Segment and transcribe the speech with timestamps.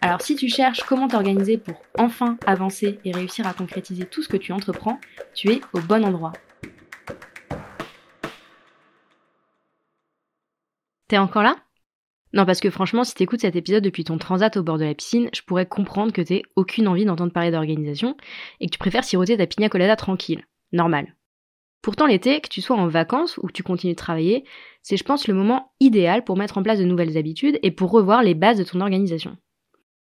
[0.00, 4.28] Alors si tu cherches comment t'organiser pour enfin avancer et réussir à concrétiser tout ce
[4.28, 5.00] que tu entreprends,
[5.34, 6.32] tu es au bon endroit.
[11.08, 11.56] T'es encore là?
[12.32, 14.94] Non parce que franchement si t'écoutes cet épisode depuis ton transat au bord de la
[14.94, 18.16] piscine, je pourrais comprendre que t'aies aucune envie d'entendre parler d'organisation
[18.60, 20.44] et que tu préfères siroter ta pina colada tranquille.
[20.72, 21.14] Normal.
[21.82, 24.44] Pourtant l'été, que tu sois en vacances ou que tu continues de travailler,
[24.82, 27.92] c'est je pense le moment idéal pour mettre en place de nouvelles habitudes et pour
[27.92, 29.36] revoir les bases de ton organisation.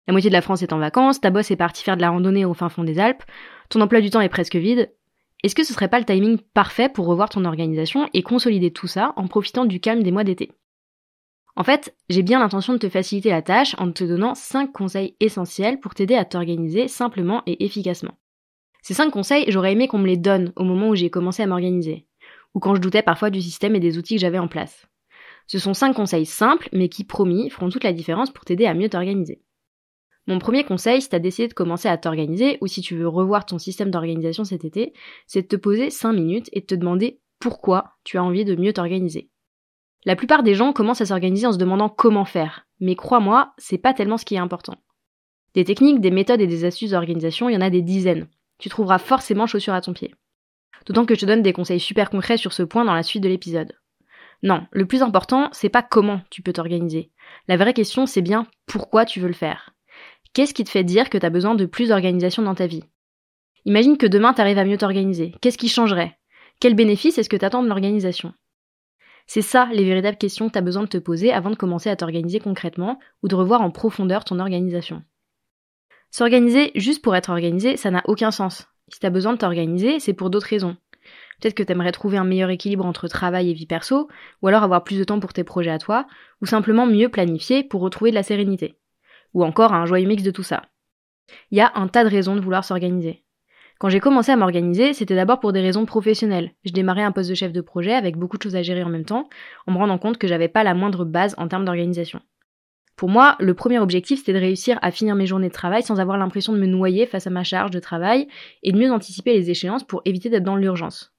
[0.07, 2.11] La moitié de la France est en vacances, ta bosse est partie faire de la
[2.11, 3.23] randonnée au fin fond des Alpes,
[3.69, 4.93] ton emploi du temps est presque vide.
[5.43, 8.87] Est-ce que ce serait pas le timing parfait pour revoir ton organisation et consolider tout
[8.87, 10.53] ça en profitant du calme des mois d'été?
[11.55, 15.17] En fait, j'ai bien l'intention de te faciliter la tâche en te donnant 5 conseils
[15.21, 18.15] essentiels pour t'aider à t'organiser simplement et efficacement.
[18.83, 21.47] Ces 5 conseils, j'aurais aimé qu'on me les donne au moment où j'ai commencé à
[21.47, 22.07] m'organiser,
[22.55, 24.87] ou quand je doutais parfois du système et des outils que j'avais en place.
[25.47, 28.75] Ce sont 5 conseils simples, mais qui, promis, feront toute la différence pour t'aider à
[28.75, 29.43] mieux t'organiser.
[30.27, 33.09] Mon premier conseil, si tu as décidé de commencer à t'organiser ou si tu veux
[33.09, 34.93] revoir ton système d'organisation cet été,
[35.27, 38.55] c'est de te poser 5 minutes et de te demander pourquoi tu as envie de
[38.55, 39.31] mieux t'organiser.
[40.05, 43.79] La plupart des gens commencent à s'organiser en se demandant comment faire, mais crois-moi, c'est
[43.79, 44.77] pas tellement ce qui est important.
[45.55, 48.29] Des techniques, des méthodes et des astuces d'organisation, il y en a des dizaines.
[48.59, 50.15] Tu trouveras forcément chaussures à ton pied.
[50.87, 53.23] D'autant que je te donne des conseils super concrets sur ce point dans la suite
[53.23, 53.73] de l'épisode.
[54.43, 57.13] Non, le plus important, c'est pas comment tu peux t'organiser.
[57.47, 59.73] La vraie question, c'est bien pourquoi tu veux le faire.
[60.35, 62.85] Qu'est-ce qui te fait dire que tu as besoin de plus d'organisation dans ta vie?
[63.67, 65.35] Imagine que demain tu arrives à mieux t'organiser.
[65.43, 66.17] Qu'est-ce qui changerait?
[66.59, 68.33] Quel bénéfice est-ce que tu attends de l'organisation?
[69.27, 71.91] C'est ça les véritables questions que tu as besoin de te poser avant de commencer
[71.91, 75.03] à t'organiser concrètement ou de revoir en profondeur ton organisation.
[76.11, 78.69] S'organiser juste pour être organisé, ça n'a aucun sens.
[78.89, 80.79] Si tu as besoin de t'organiser, c'est pour d'autres raisons.
[81.41, 84.09] Peut-être que tu aimerais trouver un meilleur équilibre entre travail et vie perso,
[84.41, 86.07] ou alors avoir plus de temps pour tes projets à toi,
[86.41, 88.79] ou simplement mieux planifier pour retrouver de la sérénité
[89.35, 90.63] ou encore un joyeux mix de tout ça.
[91.51, 93.25] Il y a un tas de raisons de vouloir s'organiser.
[93.79, 96.53] Quand j'ai commencé à m'organiser, c'était d'abord pour des raisons professionnelles.
[96.65, 98.89] Je démarrais un poste de chef de projet avec beaucoup de choses à gérer en
[98.89, 99.29] même temps,
[99.67, 102.21] en me rendant compte que j'avais pas la moindre base en termes d'organisation.
[102.97, 105.99] Pour moi, le premier objectif, c'était de réussir à finir mes journées de travail sans
[105.99, 108.29] avoir l'impression de me noyer face à ma charge de travail
[108.63, 111.13] et de mieux anticiper les échéances pour éviter d'être dans l'urgence.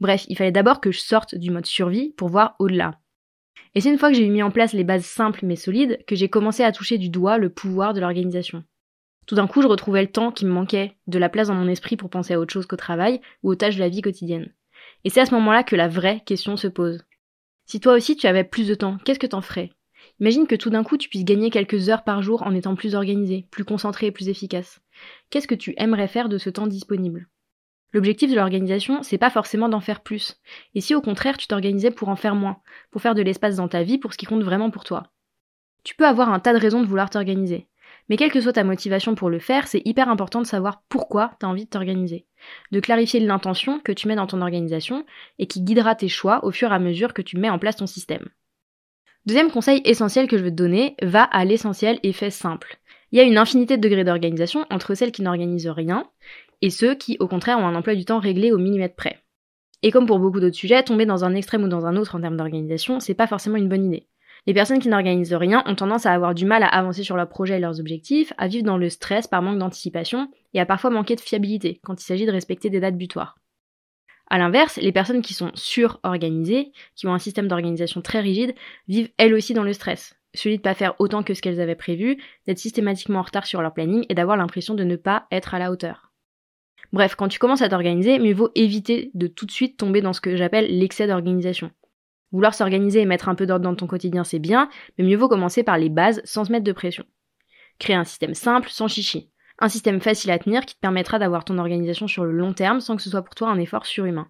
[0.00, 2.98] Bref, il fallait d'abord que je sorte du mode survie pour voir au-delà.
[3.74, 6.14] Et c'est une fois que j'ai mis en place les bases simples mais solides que
[6.14, 8.64] j'ai commencé à toucher du doigt le pouvoir de l'organisation.
[9.26, 11.68] Tout d'un coup, je retrouvais le temps qui me manquait, de la place dans mon
[11.68, 14.52] esprit pour penser à autre chose qu'au travail ou aux tâches de la vie quotidienne.
[15.04, 17.04] Et c'est à ce moment-là que la vraie question se pose.
[17.66, 19.70] Si toi aussi tu avais plus de temps, qu'est-ce que t'en ferais?
[20.20, 22.94] Imagine que tout d'un coup tu puisses gagner quelques heures par jour en étant plus
[22.94, 24.80] organisé, plus concentré et plus efficace.
[25.30, 27.28] Qu'est-ce que tu aimerais faire de ce temps disponible?
[27.92, 30.40] L'objectif de l'organisation, c'est pas forcément d'en faire plus.
[30.74, 32.58] Et si au contraire tu t'organisais pour en faire moins,
[32.90, 35.08] pour faire de l'espace dans ta vie pour ce qui compte vraiment pour toi?
[35.84, 37.68] Tu peux avoir un tas de raisons de vouloir t'organiser.
[38.08, 41.32] Mais quelle que soit ta motivation pour le faire, c'est hyper important de savoir pourquoi
[41.38, 42.26] tu as envie de t'organiser.
[42.70, 45.04] De clarifier l'intention que tu mets dans ton organisation
[45.38, 47.76] et qui guidera tes choix au fur et à mesure que tu mets en place
[47.76, 48.28] ton système.
[49.24, 52.78] Deuxième conseil essentiel que je veux te donner, va à l'essentiel et fais simple.
[53.12, 56.10] Il y a une infinité de degrés d'organisation entre celles qui n'organisent rien
[56.62, 59.18] et ceux qui, au contraire, ont un emploi du temps réglé au millimètre près.
[59.82, 62.20] Et comme pour beaucoup d'autres sujets, tomber dans un extrême ou dans un autre en
[62.20, 64.06] termes d'organisation, c'est pas forcément une bonne idée.
[64.46, 67.28] Les personnes qui n'organisent rien ont tendance à avoir du mal à avancer sur leurs
[67.28, 70.90] projets et leurs objectifs, à vivre dans le stress par manque d'anticipation, et à parfois
[70.90, 73.36] manquer de fiabilité quand il s'agit de respecter des dates butoirs.
[74.30, 78.54] A l'inverse, les personnes qui sont sur-organisées, qui ont un système d'organisation très rigide,
[78.88, 80.14] vivent elles aussi dans le stress.
[80.34, 83.62] Celui de pas faire autant que ce qu'elles avaient prévu, d'être systématiquement en retard sur
[83.62, 86.11] leur planning et d'avoir l'impression de ne pas être à la hauteur.
[86.92, 90.12] Bref, quand tu commences à t'organiser, mieux vaut éviter de tout de suite tomber dans
[90.12, 91.70] ce que j'appelle l'excès d'organisation.
[92.32, 95.28] Vouloir s'organiser et mettre un peu d'ordre dans ton quotidien, c'est bien, mais mieux vaut
[95.28, 97.04] commencer par les bases sans se mettre de pression.
[97.78, 99.30] Créer un système simple, sans chichi.
[99.58, 102.80] Un système facile à tenir qui te permettra d'avoir ton organisation sur le long terme
[102.80, 104.28] sans que ce soit pour toi un effort surhumain.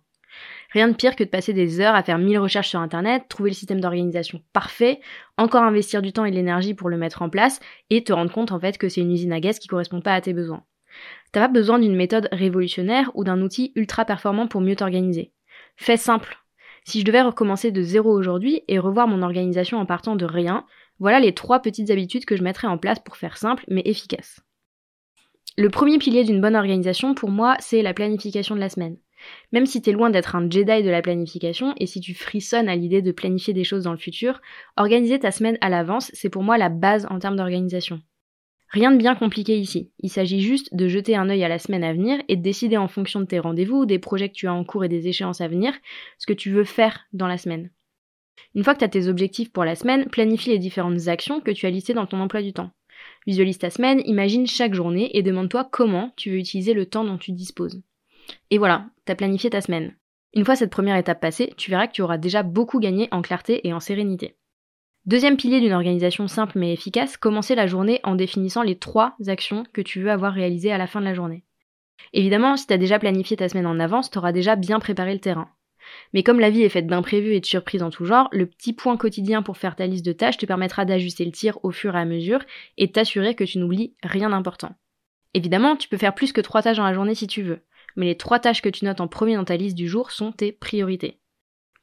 [0.71, 3.51] Rien de pire que de passer des heures à faire mille recherches sur internet, trouver
[3.51, 5.01] le système d'organisation parfait,
[5.37, 7.61] encore investir du temps et de l'énergie pour le mettre en place
[7.91, 10.15] et te rendre compte en fait que c'est une usine à gaz qui correspond pas
[10.15, 10.65] à tes besoins.
[11.33, 15.33] T'as pas besoin d'une méthode révolutionnaire ou d'un outil ultra performant pour mieux t'organiser.
[15.77, 16.37] Fais simple.
[16.85, 20.67] Si je devais recommencer de zéro aujourd'hui et revoir mon organisation en partant de rien,
[20.99, 24.41] voilà les trois petites habitudes que je mettrais en place pour faire simple mais efficace.
[25.57, 28.97] Le premier pilier d'une bonne organisation, pour moi, c'est la planification de la semaine.
[29.53, 32.77] Même si t'es loin d'être un Jedi de la planification, et si tu frissonnes à
[32.77, 34.41] l'idée de planifier des choses dans le futur,
[34.77, 38.01] organiser ta semaine à l'avance, c'est pour moi la base en termes d'organisation.
[38.73, 39.91] Rien de bien compliqué ici.
[39.99, 42.79] Il s'agit juste de jeter un œil à la semaine à venir et de décider
[42.79, 45.43] en fonction de tes rendez-vous, des projets que tu as en cours et des échéances
[45.43, 45.75] à venir,
[46.17, 47.71] ce que tu veux faire dans la semaine.
[48.55, 51.51] Une fois que tu as tes objectifs pour la semaine, planifie les différentes actions que
[51.51, 52.71] tu as listées dans ton emploi du temps.
[53.27, 57.19] Visualise ta semaine, imagine chaque journée et demande-toi comment tu veux utiliser le temps dont
[57.19, 57.83] tu disposes.
[58.51, 59.95] Et voilà, t'as planifié ta semaine.
[60.33, 63.21] Une fois cette première étape passée, tu verras que tu auras déjà beaucoup gagné en
[63.21, 64.37] clarté et en sérénité.
[65.05, 69.65] Deuxième pilier d'une organisation simple mais efficace, commencer la journée en définissant les trois actions
[69.73, 71.43] que tu veux avoir réalisées à la fin de la journée.
[72.13, 75.13] Évidemment, si tu as déjà planifié ta semaine en avance, tu auras déjà bien préparé
[75.13, 75.49] le terrain.
[76.13, 78.73] Mais comme la vie est faite d'imprévus et de surprises en tout genre, le petit
[78.73, 81.97] point quotidien pour faire ta liste de tâches te permettra d'ajuster le tir au fur
[81.97, 82.45] et à mesure
[82.79, 84.77] et t'assurer que tu n'oublies rien d'important.
[85.35, 87.65] Évidemment, tu peux faire plus que trois tâches dans la journée si tu veux,
[87.97, 90.31] mais les trois tâches que tu notes en premier dans ta liste du jour sont
[90.31, 91.19] tes priorités.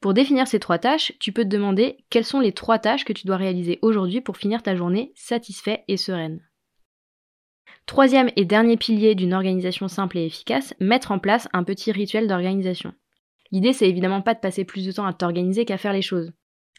[0.00, 3.12] Pour définir ces trois tâches, tu peux te demander quelles sont les trois tâches que
[3.12, 6.40] tu dois réaliser aujourd'hui pour finir ta journée satisfait et sereine.
[7.84, 12.28] Troisième et dernier pilier d'une organisation simple et efficace, mettre en place un petit rituel
[12.28, 12.94] d'organisation.
[13.50, 16.32] L'idée c'est évidemment pas de passer plus de temps à t'organiser qu'à faire les choses.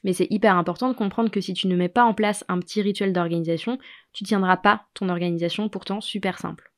[0.04, 2.60] Mais c'est hyper important de comprendre que si tu ne mets pas en place un
[2.60, 3.78] petit rituel d'organisation,
[4.14, 6.71] tu tiendras pas ton organisation pourtant super simple.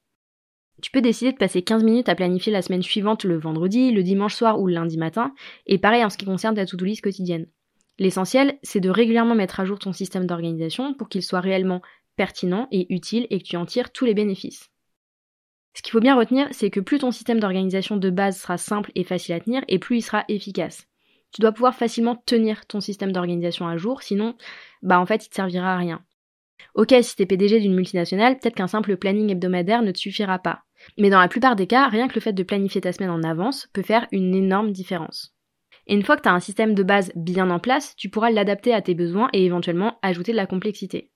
[0.84, 4.04] Tu peux décider de passer 15 minutes à planifier la semaine suivante le vendredi, le
[4.04, 5.34] dimanche soir ou le lundi matin,
[5.66, 7.48] et pareil en ce qui concerne ta to-do list quotidienne.
[8.00, 11.82] L'essentiel, c'est de régulièrement mettre à jour ton système d'organisation pour qu'il soit réellement
[12.18, 14.72] pertinent et utile et que tu en tires tous les bénéfices.
[15.74, 18.92] Ce qu'il faut bien retenir, c'est que plus ton système d'organisation de base sera simple
[18.94, 20.86] et facile à tenir, et plus il sera efficace.
[21.32, 24.36] Tu dois pouvoir facilement tenir ton système d'organisation à jour, sinon,
[24.82, 26.04] bah en fait, il te servira à rien.
[26.76, 30.64] Ok, si t'es PDG d'une multinationale, peut-être qu'un simple planning hebdomadaire ne te suffira pas.
[30.98, 33.24] Mais dans la plupart des cas, rien que le fait de planifier ta semaine en
[33.24, 35.36] avance peut faire une énorme différence.
[35.88, 38.32] Et une fois que tu as un système de base bien en place, tu pourras
[38.32, 41.12] l'adapter à tes besoins et éventuellement ajouter de la complexité.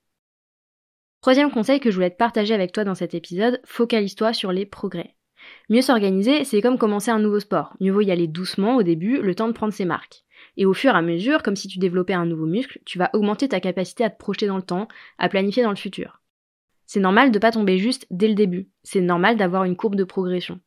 [1.20, 4.66] Troisième conseil que je voulais te partager avec toi dans cet épisode, focalise-toi sur les
[4.66, 5.16] progrès.
[5.68, 7.74] Mieux s'organiser, c'est comme commencer un nouveau sport.
[7.80, 10.24] Mieux vaut y aller doucement au début, le temps de prendre ses marques.
[10.56, 13.10] Et au fur et à mesure, comme si tu développais un nouveau muscle, tu vas
[13.14, 14.88] augmenter ta capacité à te projeter dans le temps,
[15.18, 16.20] à planifier dans le futur.
[16.88, 18.70] C'est normal de pas tomber juste dès le début.
[18.82, 20.58] C'est normal d'avoir une courbe de progression.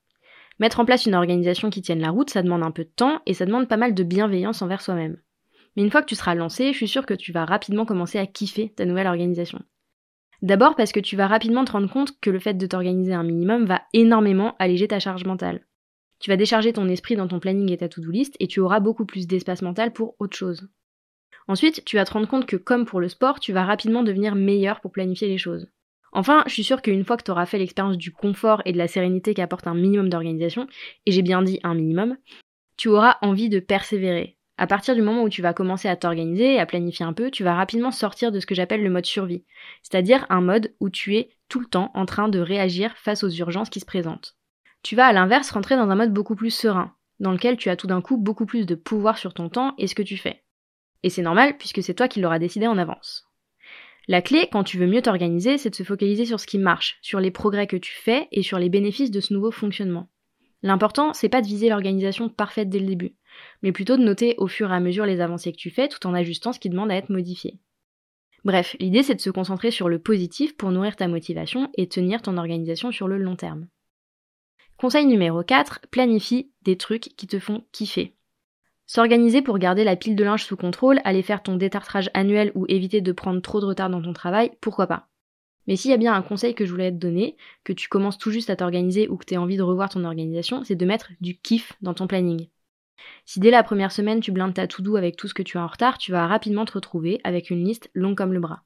[0.59, 3.23] Mettre en place une organisation qui tienne la route, ça demande un peu de temps
[3.25, 5.17] et ça demande pas mal de bienveillance envers soi-même.
[5.75, 8.19] Mais une fois que tu seras lancé, je suis sûre que tu vas rapidement commencer
[8.19, 9.63] à kiffer ta nouvelle organisation.
[10.43, 13.23] D'abord parce que tu vas rapidement te rendre compte que le fait de t'organiser un
[13.23, 15.65] minimum va énormément alléger ta charge mentale.
[16.19, 18.79] Tu vas décharger ton esprit dans ton planning et ta to-do list et tu auras
[18.79, 20.69] beaucoup plus d'espace mental pour autre chose.
[21.47, 24.35] Ensuite, tu vas te rendre compte que comme pour le sport, tu vas rapidement devenir
[24.35, 25.67] meilleur pour planifier les choses.
[26.11, 28.77] Enfin, je suis sûre qu'une fois que tu auras fait l'expérience du confort et de
[28.77, 30.67] la sérénité qu'apporte un minimum d'organisation,
[31.05, 32.17] et j'ai bien dit un minimum,
[32.77, 34.37] tu auras envie de persévérer.
[34.57, 37.31] À partir du moment où tu vas commencer à t'organiser et à planifier un peu,
[37.31, 39.43] tu vas rapidement sortir de ce que j'appelle le mode survie,
[39.81, 43.29] c'est-à-dire un mode où tu es tout le temps en train de réagir face aux
[43.29, 44.35] urgences qui se présentent.
[44.83, 47.75] Tu vas à l'inverse rentrer dans un mode beaucoup plus serein, dans lequel tu as
[47.75, 50.43] tout d'un coup beaucoup plus de pouvoir sur ton temps et ce que tu fais.
[51.03, 53.30] Et c'est normal puisque c'est toi qui l'auras décidé en avance.
[54.11, 56.97] La clé, quand tu veux mieux t'organiser, c'est de se focaliser sur ce qui marche,
[57.01, 60.09] sur les progrès que tu fais et sur les bénéfices de ce nouveau fonctionnement.
[60.63, 63.15] L'important, c'est pas de viser l'organisation parfaite dès le début,
[63.61, 66.05] mais plutôt de noter au fur et à mesure les avancées que tu fais tout
[66.05, 67.61] en ajustant ce qui demande à être modifié.
[68.43, 72.21] Bref, l'idée c'est de se concentrer sur le positif pour nourrir ta motivation et tenir
[72.21, 73.69] ton organisation sur le long terme.
[74.75, 78.13] Conseil numéro 4, planifie des trucs qui te font kiffer.
[78.93, 82.65] S'organiser pour garder la pile de linge sous contrôle, aller faire ton détartrage annuel ou
[82.67, 85.07] éviter de prendre trop de retard dans ton travail, pourquoi pas?
[85.65, 88.17] Mais s'il y a bien un conseil que je voulais te donner, que tu commences
[88.17, 90.85] tout juste à t'organiser ou que tu as envie de revoir ton organisation, c'est de
[90.85, 92.49] mettre du kiff dans ton planning.
[93.23, 95.63] Si dès la première semaine tu blindes ta to-do avec tout ce que tu as
[95.63, 98.63] en retard, tu vas rapidement te retrouver avec une liste longue comme le bras.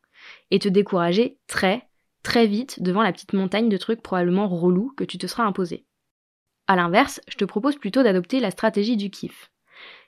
[0.50, 1.88] Et te décourager très,
[2.24, 5.86] très vite devant la petite montagne de trucs probablement relous que tu te seras imposé.
[6.66, 9.52] A l'inverse, je te propose plutôt d'adopter la stratégie du kiff.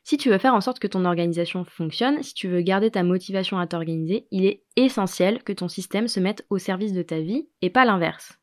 [0.09, 3.03] Si tu veux faire en sorte que ton organisation fonctionne, si tu veux garder ta
[3.03, 7.19] motivation à t'organiser, il est essentiel que ton système se mette au service de ta
[7.19, 8.39] vie et pas l'inverse.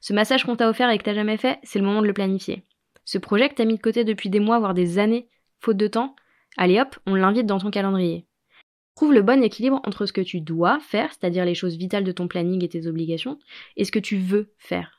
[0.00, 2.14] Ce massage qu'on t'a offert et que t'as jamais fait, c'est le moment de le
[2.14, 2.64] planifier.
[3.04, 5.28] Ce projet que t'as mis de côté depuis des mois, voire des années,
[5.60, 6.16] faute de temps,
[6.56, 8.24] allez hop, on l'invite dans ton calendrier.
[8.96, 12.12] Trouve le bon équilibre entre ce que tu dois faire, c'est-à-dire les choses vitales de
[12.12, 13.38] ton planning et tes obligations,
[13.76, 14.97] et ce que tu veux faire.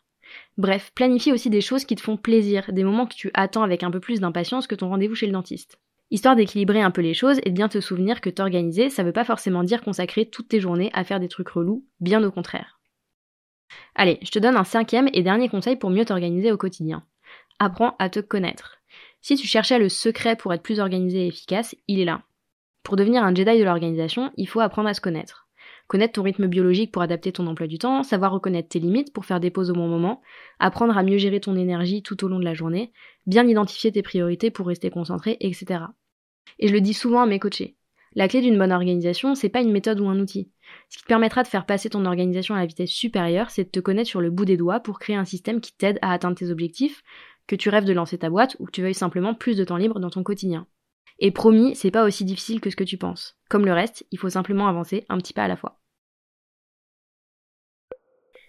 [0.58, 3.84] Bref, planifie aussi des choses qui te font plaisir, des moments que tu attends avec
[3.84, 5.80] un peu plus d'impatience que ton rendez-vous chez le dentiste.
[6.12, 9.14] Histoire d'équilibrer un peu les choses et de bien te souvenir que t'organiser, ça veut
[9.14, 12.80] pas forcément dire consacrer toutes tes journées à faire des trucs relous, bien au contraire.
[13.94, 17.04] Allez, je te donne un cinquième et dernier conseil pour mieux t'organiser au quotidien.
[17.60, 18.80] Apprends à te connaître.
[19.22, 22.24] Si tu cherchais le secret pour être plus organisé et efficace, il est là.
[22.84, 25.49] Pour devenir un Jedi de l'organisation, il faut apprendre à se connaître.
[25.90, 29.26] Connaître ton rythme biologique pour adapter ton emploi du temps, savoir reconnaître tes limites pour
[29.26, 30.22] faire des pauses au bon moment,
[30.60, 32.94] apprendre à mieux gérer ton énergie tout au long de la journée,
[33.26, 35.86] bien identifier tes priorités pour rester concentré, etc.
[36.60, 37.76] Et je le dis souvent à mes coachés.
[38.14, 40.52] La clé d'une bonne organisation, c'est pas une méthode ou un outil.
[40.90, 43.70] Ce qui te permettra de faire passer ton organisation à la vitesse supérieure, c'est de
[43.70, 46.38] te connaître sur le bout des doigts pour créer un système qui t'aide à atteindre
[46.38, 47.02] tes objectifs,
[47.48, 49.78] que tu rêves de lancer ta boîte ou que tu veuilles simplement plus de temps
[49.78, 50.68] libre dans ton quotidien.
[51.18, 53.38] Et promis, c'est pas aussi difficile que ce que tu penses.
[53.50, 55.79] Comme le reste, il faut simplement avancer un petit pas à la fois.